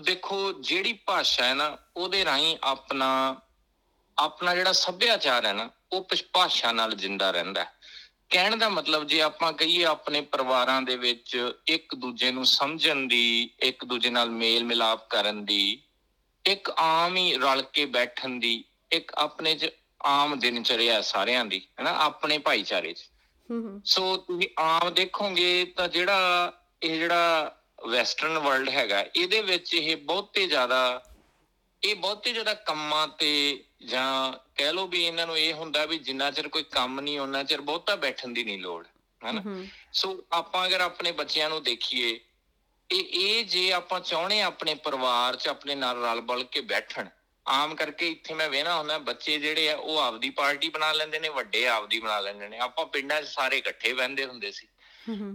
ਦੇਖੋ, 0.00 0.52
ਜਿਹੜੀ 0.52 0.92
ਭਾਸ਼ਾ 0.92 1.44
ਹੈ 1.44 1.54
ਨਾ, 1.54 1.78
ਉਹਦੇ 1.96 2.24
ਰਾਹੀਂ 2.24 2.56
ਆਪਣਾ 2.64 3.40
ਆਪਣਾ 4.18 4.54
ਜਿਹੜਾ 4.54 4.72
ਸੱਭਿਆਚਾਰ 4.72 5.46
ਹੈ 5.46 5.52
ਨਾ, 5.52 5.70
ਉਹ 5.92 6.04
ਪ- 6.04 6.26
ਭਾਸ਼ਾ 6.32 6.72
ਨਾਲ 6.72 6.94
ਜਿੰਦਾ 6.94 7.30
ਰਹਿੰਦਾ 7.30 7.64
ਹੈ। 7.64 7.75
ਕਹਿਣ 8.30 8.56
ਦਾ 8.56 8.68
ਮਤਲਬ 8.68 9.04
ਜੇ 9.04 9.20
ਆਪਾਂ 9.22 9.52
ਕਹੀਏ 9.52 9.84
ਆਪਣੇ 9.84 10.20
ਪਰਿਵਾਰਾਂ 10.20 10.82
ਦੇ 10.82 10.96
ਵਿੱਚ 10.96 11.52
ਇੱਕ 11.66 11.94
ਦੂਜੇ 11.94 12.30
ਨੂੰ 12.30 12.46
ਸਮਝਣ 12.46 13.06
ਦੀ 13.06 13.50
ਇੱਕ 13.60 13.84
ਦੂਜੇ 13.84 14.10
ਨਾਲ 14.10 14.30
ਮੇਲ 14.30 14.64
ਮਿਲਾਪ 14.64 15.08
ਕਰਨ 15.08 15.44
ਦੀ 15.44 15.82
ਇੱਕ 16.46 16.70
ਆਮ 16.70 17.16
ਹੀ 17.16 17.34
ਰਲ 17.34 17.62
ਕੇ 17.62 17.86
ਬੈਠਣ 17.86 18.28
ਦੀ 18.28 18.64
ਇੱਕ 18.92 19.12
ਆਪਣੇ 19.14 19.54
ਚ 19.54 19.70
ਆਮ 20.04 20.38
ਦਿਨਚਰਿਆ 20.38 21.00
ਸਾਰਿਆਂ 21.00 21.44
ਦੀ 21.44 21.68
ਹੈਨਾ 21.78 21.90
ਆਪਣੇ 21.90 22.38
ਭਾਈਚਾਰੇ 22.38 22.92
ਚ। 22.92 22.98
ਹੂੰ 23.50 23.62
ਹੂੰ। 23.62 23.82
ਸੋ 23.84 24.16
ਤੁਸੀਂ 24.16 24.48
ਆਮ 24.58 24.94
ਦੇਖੋਗੇ 24.94 25.64
ਤਾਂ 25.64 25.88
ਜਿਹੜਾ 25.88 26.52
ਇਹ 26.82 26.98
ਜਿਹੜਾ 26.98 27.56
ਵੈਸਟਰਨ 27.88 28.38
ਵਰਲਡ 28.38 28.68
ਹੈਗਾ 28.68 29.04
ਇਹਦੇ 29.16 29.42
ਵਿੱਚ 29.42 29.74
ਇਹ 29.74 29.96
ਬਹੁਤੇ 29.96 30.46
ਜ਼ਿਆਦਾ 30.46 31.02
ਇਹ 31.82 31.94
ਬਹੁਤੇ 31.94 32.32
ਜ਼ਿਆਦਾ 32.32 32.54
ਕੰਮਾਂ 32.54 33.08
ਤੇ 33.08 33.64
ਜਾਂ 33.84 34.38
ਕਹਿ 34.56 34.72
ਲਓ 34.72 34.86
ਵੀ 34.86 35.04
ਇਹਨਾਂ 35.04 35.26
ਨੂੰ 35.26 35.38
ਇਹ 35.38 35.54
ਹੁੰਦਾ 35.54 35.86
ਵੀ 35.86 35.98
ਜਿੰਨਾ 35.98 36.30
ਚਿਰ 36.30 36.48
ਕੋਈ 36.48 36.62
ਕੰਮ 36.62 37.00
ਨਹੀਂ 37.00 37.20
ਉਹਨਾਂ 37.20 37.44
ਚਿਰ 37.44 37.60
ਬਹੁਤਾ 37.60 37.96
ਬੈਠਣ 37.96 38.28
ਦੀ 38.28 38.44
ਨਹੀਂ 38.44 38.58
ਲੋੜ 38.58 38.86
ਹੈਨਾ? 39.24 39.42
ਸੋ 39.92 40.24
ਆਪਾਂ 40.32 40.66
ਅਗਰ 40.66 40.80
ਆਪਣੇ 40.80 41.12
ਬੱਚਿਆਂ 41.12 41.48
ਨੂੰ 41.48 41.62
ਦੇਖੀਏ 41.62 42.20
ਇਹ 42.90 43.04
ਇਹ 43.04 43.44
ਜੇ 43.44 43.72
ਆਪਾਂ 43.72 44.00
ਚਾਹੁੰਦੇ 44.00 44.40
ਹਾਂ 44.40 44.46
ਆਪਣੇ 44.46 44.74
ਪਰਿਵਾਰ 44.74 45.36
'ਚ 45.36 45.48
ਆਪਣੇ 45.48 45.74
ਨਾਲ 45.74 46.02
ਰਲ 46.02 46.20
ਬਲ 46.20 46.44
ਕੇ 46.44 46.60
ਬੈਠਣ 46.60 47.08
ਆਮ 47.46 47.74
ਕਰਕੇ 47.74 48.08
ਇੱਥੇ 48.08 48.34
ਮੈਂ 48.34 48.50
ਵੇਖਣਾ 48.50 48.78
ਹੁੰਦਾ 48.78 48.98
ਬੱਚੇ 48.98 49.38
ਜਿਹੜੇ 49.38 49.70
ਆ 49.70 49.76
ਉਹ 49.76 49.98
ਆਪਦੀ 49.98 50.30
ਪਾਰਟੀ 50.30 50.68
ਬਣਾ 50.68 50.92
ਲੈਂਦੇ 50.92 51.18
ਨੇ 51.18 51.28
ਵੱਡੇ 51.28 51.66
ਆਪਦੀ 51.66 52.00
ਬਣਾ 52.00 52.20
ਲੈਂਦੇ 52.20 52.48
ਨੇ। 52.48 52.58
ਆਪਾਂ 52.58 52.86
ਪਿੰਡਾਂ 52.86 53.22
'ਚ 53.22 53.26
ਸਾਰੇ 53.26 53.58
ਇਕੱਠੇ 53.58 53.92
ਬਹਿੰਦੇ 53.92 54.24
ਹੁੰਦੇ 54.24 54.52
ਸੀ। 54.52 54.66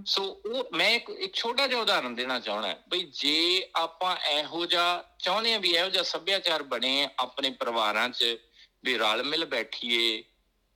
ਸੋ 0.05 0.23
ਉਹ 0.23 0.69
ਮੈਂ 0.73 0.89
ਇੱਕ 0.89 1.09
ਇੱਕ 1.09 1.35
ਛੋਟਾ 1.35 1.67
ਜਿਹਾ 1.67 1.81
ਉਦਾਹਰਨ 1.81 2.15
ਦੇਣਾ 2.15 2.39
ਚਾਹਣਾ 2.39 2.75
ਬਈ 2.89 3.03
ਜੇ 3.13 3.69
ਆਪਾਂ 3.75 4.15
ਇਹੋ 4.31 4.65
ਜਿਹਾ 4.65 5.03
ਚਾਹੁੰਦੇ 5.19 5.53
ਆ 5.53 5.57
ਵੀ 5.57 5.69
ਇਹੋ 5.69 5.89
ਜਿਹਾ 5.89 6.03
ਸੱਭਿਆਚਾਰ 6.03 6.63
ਬਣੇ 6.63 7.07
ਆਪਣੇ 7.19 7.49
ਪਰਿਵਾਰਾਂ 7.49 8.09
'ਚ 8.09 8.37
ਵੀ 8.83 8.97
ਰਲ 8.97 9.23
ਮਿਲ 9.23 9.45
ਬੈਠੀਏ 9.45 10.23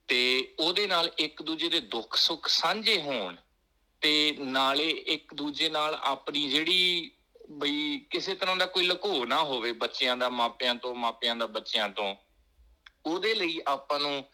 ਤੇ 0.08 0.54
ਉਹਦੇ 0.60 0.86
ਨਾਲ 0.86 1.10
ਇੱਕ 1.18 1.42
ਦੂਜੇ 1.42 1.68
ਦੇ 1.68 1.80
ਦੁੱਖ 1.80 2.16
ਸੁੱਖ 2.16 2.48
ਸਾਂਝੇ 2.48 3.00
ਹੋਣ 3.02 3.36
ਤੇ 4.00 4.36
ਨਾਲੇ 4.38 4.88
ਇੱਕ 4.90 5.34
ਦੂਜੇ 5.34 5.68
ਨਾਲ 5.68 5.94
ਆਪਣੀ 5.94 6.50
ਜਿਹੜੀ 6.50 7.10
ਬਈ 7.50 7.98
ਕਿਸੇ 8.10 8.34
ਤਰ੍ਹਾਂ 8.34 8.56
ਦਾ 8.56 8.66
ਕੋਈ 8.66 8.86
ਲੁਕੋ 8.86 9.24
ਨਾ 9.24 9.42
ਹੋਵੇ 9.42 9.72
ਬੱਚਿਆਂ 9.72 10.16
ਦਾ, 10.16 10.28
ਮਾਪਿਆਂ 10.28 10.74
ਤੋਂ, 10.74 10.94
ਮਾਪਿਆਂ 10.94 11.36
ਦਾ 11.36 11.46
ਬੱਚਿਆਂ 11.46 11.88
ਤੋਂ, 11.88 12.14
ਉਹਦੇ 13.06 13.34
ਲਈ 13.34 13.60
ਆਪਾਂ 13.66 14.00
ਨੂੰ 14.00 14.24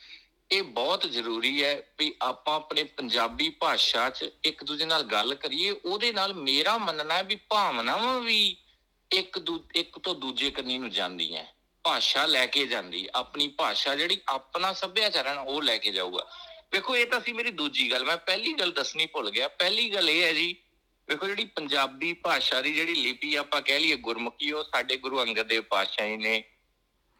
ਇਹ 0.52 0.62
ਬਹੁਤ 0.62 1.06
ਜ਼ਰੂਰੀ 1.06 1.62
ਹੈ 1.64 1.92
ਵੀ 1.98 2.14
ਆਪਾਂ 2.22 2.54
ਆਪਣੇ 2.54 2.82
ਪੰਜਾਬੀ 2.84 3.48
ਭਾਸ਼ਾ 3.50 4.08
'ਚ 4.10 4.28
ਇੱਕ 4.44 4.64
ਦੂਜੇ 4.64 4.84
ਨਾਲ 4.84 5.02
ਗੱਲ 5.02 5.34
ਕਰੀਏ, 5.34 5.70
ਉਹਦੇ 5.70 6.12
ਨਾਲ 6.12 6.34
ਮੇਰਾ 6.34 6.76
ਮੰਨਣਾ 6.78 7.14
ਹੈ 7.14 7.22
ਵੀ 7.22 7.36
ਭਾਵਨਾਵਾਂ 7.48 8.20
ਵੀ 8.20 8.56
ਇੱਕ 9.10 9.38
ਦੂ, 9.38 9.64
ਇੱਕ 9.74 9.98
ਤੋਂ 9.98 10.14
ਦੂਜੇ 10.14 10.50
ਕੰਨੀ 10.50 10.78
ਨੂੰ 10.78 10.90
ਜਾਂਦੀਆਂ, 10.90 11.44
ਭਾਸ਼ਾ 11.84 12.26
ਲੈ 12.26 12.46
ਕੇ 12.46 12.66
ਜਾਂਦੀ, 12.66 13.08
ਆਪਣੀ 13.14 13.48
ਭਾਸ਼ਾ 13.48 13.94
ਜਿਹੜੀ 13.96 14.20
ਆਪਣਾ 14.28 14.72
ਸੱਭਿਆਚਾਰ 14.72 15.26
ਹੈ 15.26 15.34
ਨਾ, 15.34 15.40
ਉਹ 15.40 15.62
ਲੈ 15.62 15.78
ਕੇ 15.78 15.90
ਜਾਊਗਾ। 15.90 16.26
ਵੇਖੋ, 16.72 16.96
ਇਹ 16.96 17.06
ਤਾਂ 17.06 17.20
ਸੀ 17.20 17.32
ਮੇਰੀ 17.32 17.50
ਦੂਜੀ 17.50 17.90
ਗੱਲ, 17.90 18.04
ਮੈਂ 18.04 18.16
ਪਹਿਲੀ 18.16 18.52
ਗੱਲ 18.52 18.72
ਦੱਸਣੀ 18.72 19.06
ਭੁੱਲ 19.06 19.30
ਗਿਆ। 19.30 19.48
ਪਹਿਲੀ 19.48 19.88
ਗੱਲ 19.94 20.10
ਇਹ 20.10 20.22
ਹੈ 20.22 20.32
ਜੀ, 20.32 20.54
ਵੇਖੋ 21.08 21.26
ਜਿਹੜੀ 21.26 21.44
ਪੰਜਾਬੀ 21.44 22.12
ਭਾਸ਼ਾ 22.12 22.60
ਦੀ 22.60 22.72
ਜਿਹੜੀ 22.74 22.94
ਲਿਪੀ 22.94 23.34
ਆਪਾਂ 23.34 23.62
ਕਹਿ 23.62 23.80
ਲਈਏ 23.80 23.96
ਗੁਰਮੁਖੀ, 23.96 24.52
ਉਹ 24.52 24.64
ਸਾਡੇ 24.64 24.96
ਗੁਰੂ 24.96 25.22
ਅੰਗਦ 25.22 25.46
ਦੇਵ 25.46 25.62
ਪਾਤਸ਼ਾਹ 25.62 26.08
ਜੀ 26.08 26.16
ਨੇ 26.16 26.38
ਜੀ 26.38 26.51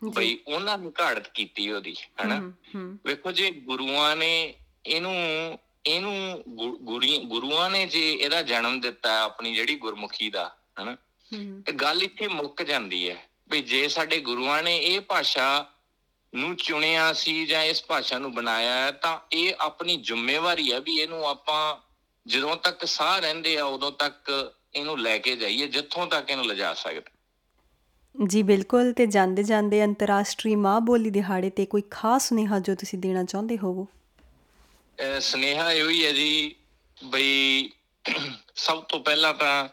ਬਈ 0.05 0.39
ਉਹਨਾਂ 0.49 0.79
ਨੇ 0.79 0.91
ਘਾੜਤ 1.01 1.29
ਕੀਤੀ 1.29 1.71
ਉਹਦੀ 1.73 1.97
ਹਨਾ? 2.25 2.53
ਵੇਖੋ 3.07 3.33
ਜੇ 3.33 3.51
ਗੁਰੂਆਂ 3.51 4.17
ਨੇ 4.17 4.55
ਇਹਨੂੰ 4.87 5.15
ਇਹਨੂੰ 5.87 6.43
ਗੁਰੂਆਂ 7.27 7.71
ਨੇ 7.71 7.87
ਜੇ 7.87 8.13
ਇਹਦਾ 8.13 8.43
ਜਨਮ 8.43 8.81
ਦਿੱਤਾ 8.81 9.23
ਆਪਣੀ 9.23 9.55
ਜਿਹੜੀ 9.55 9.75
ਗੁਰਮੁਖੀ 9.77 10.31
ਦਾ 10.31 10.57
ਹਨਾ? 10.83 10.93
ਹੂੰ। 10.93 11.63
ਤੇ 11.67 11.73
ਗੱਲ 11.73 12.03
ਇੱਥੇ 12.03 12.29
ਮੁੱਕ 12.29 12.63
ਜਾਂਦੀ 12.63 13.11
ਹੈ 13.11 13.29
ਵੀ 13.51 13.63
ਜੇ 13.63 13.89
ਸਾਡੇ 13.89 14.21
ਗੁਰੂਆਂ 14.21 14.63
ਨੇ 14.63 14.79
ਇਹ 14.79 15.01
ਭਾਸ਼ਾ 15.01 15.71
ਨੂੰ 16.35 16.57
ਚੁਣਿਆ 16.57 17.13
ਸੀ 17.13 17.47
ਜਾਂ 17.47 17.65
ਇਸ 17.65 17.85
ਭਾਸ਼ਾ 17.85 18.19
ਨੂੰ 18.19 18.35
ਬਣਾਇਆ 18.35 18.91
ਤਾਂ 18.91 19.19
ਇਹ 19.33 19.55
ਆਪਣੀ 19.59 19.97
ਜ਼ਿੰਮੇਵਾਰੀ 19.97 20.73
ਹੈ 20.73 20.81
ਵੀ 20.81 20.99
ਇਹਨੂੰ 20.99 21.27
ਆਪਾਂ 21.29 21.77
ਜਦੋਂ 22.27 22.57
ਤੱਕ 22.57 22.85
ਸਾਹ 22.85 23.21
ਰਹਿੰਦੇ 23.21 23.59
ਆ 23.59 23.65
ਉਦੋਂ 23.65 23.93
ਤੱਕ 23.93 24.53
ਇਹਨੂੰ 24.75 25.01
ਲੈ 25.01 25.19
ਕੇ 25.19 25.37
ਜਾਈਏ 25.37 25.67
ਜਿੱਥੋਂ 25.67 26.07
ਤੱਕ 26.07 26.31
ਇਹਨੂੰ 26.31 26.47
ਲਿਜਾ 26.47 26.75
ਸਕਦੇ। 26.75 27.03
ਜੀ 28.15 28.43
ਬਿਲਕੁਲ, 28.43 28.93
ਤੇ 28.93 29.07
ਜਾਂਦੇ 29.07 29.43
ਜਾਂਦੇ 29.43 29.85
ਅੰਤਰਰਾਸ਼ਟਰੀ 29.85 30.55
ਮਾਂ 30.55 30.81
ਬੋਲੀ 30.81 31.11
ਦਿਹਾੜੇ 31.11 31.51
ਤੇ 31.51 31.67
ਕੋਈ 31.67 31.83
ਖਾਸ 31.91 32.29
ਸੁਨੇਹਾ 32.29 32.59
ਜੋ 32.59 32.75
ਤੁਸੀਂ 32.75 32.99
ਦੇਣਾ 32.99 33.25
ਚਾਹੁੰਦੇ 33.25 33.59
ਹੋਵੋ? 33.59 33.87
ਅਹ 34.99 35.21
ਸੁਨੇਹਾ 35.21 35.73
ਇਹੋ 35.73 35.89
ਹੀ 35.89 36.07
ਹੈ 36.07 36.13
ਜੀ 36.13 36.55
ਬਈ 37.05 37.71
ਸਭ 38.57 38.83
ਤੋਂ 38.83 39.01
ਪਹਿਲਾਂ 39.01 39.35
ਤਾਂ 39.35 39.69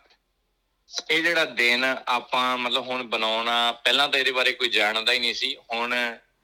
ਇਹ 1.11 1.23
ਜਿਹੜਾ 1.23 1.45
ਦਿਨ 1.45 1.83
ਆਪਾਂ 2.07 2.57
ਮਤਲਬ 2.57 2.87
ਹੁਣ 2.87 3.03
ਬਣਾਉਣਾ, 3.03 3.71
ਪਹਿਲਾਂ 3.71 4.09
ਤਾਂ 4.09 4.19
ਇਹਦੇ 4.19 4.31
ਬਾਰੇ 4.31 4.51
ਕੋਈ 4.51 4.69
ਜਾਣਦਾ 4.69 5.13
ਹੀ 5.13 5.19
ਨਹੀਂ 5.19 5.33
ਸੀ। 5.33 5.55
ਹੁਣ 5.73 5.95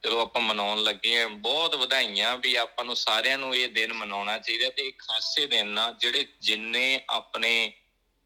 ਜਦੋਂ 0.04 0.22
ਆਪਾਂ 0.22 0.42
ਮਨਾਉਣ 0.42 0.84
ਲੱਗੇ 0.84 1.22
ਆ 1.22 1.28
ਬਹੁਤ 1.28 1.76
ਵਧਾਈਆਂ 1.76 2.38
ਵੀ 2.38 2.56
ਆਪਾਂ 2.56 2.86
ਨੂੰ 2.86 2.96
ਸਾਰਿਆਂ 2.96 3.38
ਨੂੰ 3.38 3.56
ਇਹ 3.56 3.70
ਦਿਨ 3.70 3.94
ਮਨਾਉਣਾ 3.94 4.38
ਚਾਹੀਦਾ 4.38 4.70
ਤੇ 4.70 4.82
ਇਹ 4.82 4.92
ਖਾਸੇ 5.00 5.46
ਦਿਨ 5.48 5.80
ਆ 5.80 5.92
ਜਿਹੜੇ 5.92 6.26
ਜਿੰਨੇ 6.42 7.00
ਆਪਣੇ 7.10 7.74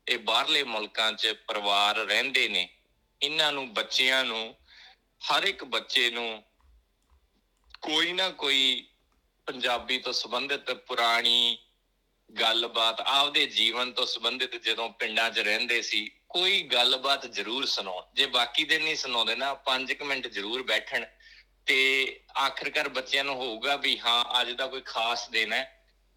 ਇਹ 0.08 0.18
ਬਾਹਰਲੇ 0.18 0.64
ਮੁਲਕਾਂ 0.64 1.14
'ਚ 1.14 1.36
ਪਰਿਵਾਰ 1.48 1.96
ਰਹਿੰਦੇ 1.96 2.48
ਨੇ 2.50 2.68
ਇਹਨਾਂ 3.22 3.52
ਨੂੰ, 3.52 3.74
ਬੱਚਿਆਂ 3.74 4.24
ਨੂੰ, 4.26 4.56
ਹਰ 5.22 5.44
ਇੱਕ 5.44 5.64
ਬੱਚੇ 5.64 6.10
ਨੂੰ 6.10 6.44
ਕੋਈ 7.82 8.12
ਨਾ 8.14 8.30
ਕੋਈ 8.30 8.86
ਪੰਜਾਬੀ 9.48 9.98
ਤੋਂ 9.98 10.14
ਸੰਬੰਧਿਤ 10.14 10.72
ਪੁਰਾਣੀ 10.72 11.58
ਗੱਲਬਾਤ, 12.30 13.02
ਆਪਦੇ 13.02 13.46
ਜੀਵਨ 13.46 13.92
ਤੋਂ 13.92 14.06
ਸੰਬੰਧਿਤ 14.06 14.56
ਜਦੋਂ 14.56 14.90
ਪਿੰਡਾਂ 14.90 15.30
'ਚ 15.32 15.40
ਰਹਿੰਦੇ 15.40 15.82
ਸੀ, 15.82 16.10
ਕੋਈ 16.30 16.62
ਗੱਲਬਾਤ 16.64 17.26
ਜ਼ਰੂਰ 17.26 17.66
ਸੁਣਾਉਣ। 17.66 18.04
ਜੇ 18.14 18.26
ਬਾਕੀ 18.26 18.64
ਦਿਨ 18.64 18.84
ਨਹੀਂ 18.84 18.96
ਸੁਣਾਉਂਦੇ 18.96 19.36
ਨਾ 19.36 19.54
5 19.66 20.04
ਮਿੰਟ 20.04 20.28
ਜ਼ਰੂਰ 20.28 20.64
ਬੈਠਣ 20.64 21.06
ਤੇ 21.66 21.80
ਆਖਰਕਾਰ 22.38 22.90
ਬੱਚਿਆਂ 22.90 23.24
ਨੂੰ 23.24 23.36
ਹੋਊਗਾ 23.36 23.76
ਵੀ 23.76 23.98
ਹਾਂ, 24.00 24.42
ਅੱਜ 24.42 24.52
ਦਾ 24.52 24.68
ਕੋਈ 24.68 24.82
ਖਾਸ 24.82 25.30
ਦਿਨ 25.30 25.54
ਹੈ 25.54 25.64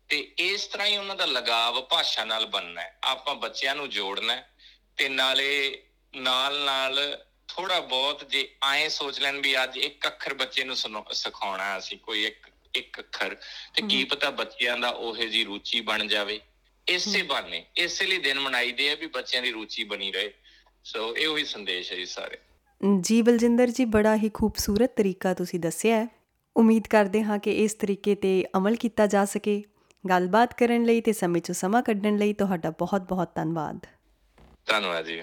ਤੇ 0.08 0.18
ਇਸ 0.38 0.66
ਤਰ੍ਹਾਂ 0.66 0.86
ਹੀ 0.86 0.96
ਉਹਨਾਂ 0.96 1.16
ਦਾ 1.16 1.24
ਲਗਾਵ 1.26 1.80
ਭਾਸ਼ਾ 1.80 2.24
ਨਾਲ 2.24 2.46
ਬਣਨਾ 2.46 2.80
ਹੈ। 2.80 2.98
ਆਪਾਂ 3.04 3.34
ਬੱਚਿਆਂ 3.34 3.74
ਨੂੰ 3.74 3.88
ਜੋੜਨਾ 3.90 4.32
ਹੈ 4.32 4.50
ਤੇ 4.96 5.08
ਨਾਲੇ 5.08 5.48
ਨਾਲ 6.16 6.64
ਨਾਲ 6.64 7.24
ਥੋੜਾ 7.48 7.80
ਬਹੁਤ 7.80 8.24
ਜੇ 8.30 8.48
ਐਂ 8.62 8.88
ਸੋਚ 8.88 9.20
ਲੈਣ 9.20 9.40
ਵੀ 9.40 9.62
ਅੱਜ 9.62 9.76
ਇੱਕ 9.76 10.06
ਅੱਖਰ 10.06 10.34
ਬੱਚੇ 10.34 10.64
ਨੂੰ 10.64 10.76
ਸਿਖਾਉਣਾ 11.12 11.78
ਅਸੀਂ 11.78 11.98
ਕੋਈ 11.98 12.24
ਇੱਕ 12.24 12.46
ਇੱਕ 12.74 13.00
ਅੱਖਰ। 13.00 13.36
ਤੇ 13.74 13.82
ਕੀ 13.82 14.04
ਪਤਾ 14.04 14.30
ਬੱਚਿਆਂ 14.30 14.78
ਦਾ 14.78 14.88
ਉਹੇ 14.88 15.28
ਜੀ 15.28 15.44
ਰੁਚੀ 15.44 15.80
ਬਣ 15.80 16.06
ਜਾਵੇ। 16.06 16.40
ਇਸੇ 16.88 17.22
ਬਾਨੇ 17.22 17.64
ਇਸੇ 17.76 18.06
ਲਈ 18.06 18.18
ਦਿਨ 18.18 18.40
ਮਨਾਈਦੇ 18.40 18.90
ਆ 18.90 18.94
ਵੀ 18.94 19.06
ਬੱਚਿਆਂ 19.06 19.42
ਦੀ 19.42 19.50
ਰੁਚੀ 19.50 19.84
ਬਣੀ 19.84 20.12
ਰਹੇ। 20.12 20.32
ਸੋ 20.84 21.16
ਇਹ 21.16 21.28
ਉਹੀ 21.28 21.44
ਸੰਦੇਸ਼ 21.44 21.92
ਹੈ 21.92 21.96
ਜੀ 21.96 22.06
ਸਾਰੇ। 22.06 22.38
ਜੀ 23.00 23.22
ਬਲਜਿੰਦਰ 23.22 23.66
ਜੀ 23.66 23.84
ਬੜਾ 23.84 24.16
ਹੀ 24.16 24.28
ਖੂਬਸੂਰਤ 24.28 24.96
ਤਰੀਕਾ 24.96 25.34
ਤੁਸੀਂ 25.34 25.60
ਦੱਸਿਆ 25.60 25.96
ਹੈ। 25.96 26.08
ਉਮੀਦ 26.56 26.86
ਕਰਦੇ 26.86 27.22
ਹਾਂ 27.22 27.38
ਕਿ 27.38 27.52
ਇਸ 27.64 27.74
ਤਰੀਕੇ 27.74 28.14
ਤੇ 28.14 28.44
ਅਮਲ 28.56 28.76
ਕੀਤਾ 28.76 29.06
ਜਾ 29.06 29.24
ਸਕੇ। 29.24 29.62
ਗੱਲਬਾਤ 30.10 30.54
ਕਰਨ 30.54 30.84
ਲਈ 30.84 31.00
ਤੇ 31.00 31.12
ਸਮੇਂ 31.12 31.40
'ਚ 31.42 31.52
ਸਮਾਂ 31.52 31.82
ਕੱਢਣ 31.82 32.16
ਲਈ 32.16 32.32
ਤੁਹਾਡਾ 32.32 32.70
ਬਹੁਤ-ਬਹੁਤ 32.70 33.34
ਧੰਨਵਾਦ। 33.34 33.86
ਧੰਨਵਾਦ 34.66 35.04
ਜੀ। 35.04 35.22